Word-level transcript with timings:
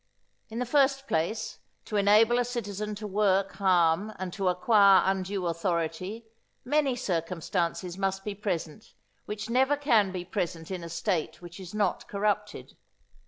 In 0.49 0.57
the 0.57 0.65
first 0.65 1.07
place, 1.07 1.59
to 1.85 1.95
enable 1.95 2.39
a 2.39 2.43
citizen 2.43 2.95
to 2.95 3.05
work 3.05 3.51
harm 3.57 4.11
and 4.17 4.33
to 4.33 4.47
acquire 4.47 5.03
undue 5.05 5.45
authority, 5.45 6.25
many 6.65 6.95
circumstances 6.95 7.99
must 7.99 8.23
be 8.23 8.33
present 8.33 8.95
which 9.25 9.47
never 9.47 9.77
can 9.77 10.11
be 10.11 10.25
present 10.25 10.71
in 10.71 10.83
a 10.83 10.89
State 10.89 11.39
which 11.39 11.59
is 11.59 11.75
not 11.75 12.07
corrupted. 12.07 12.75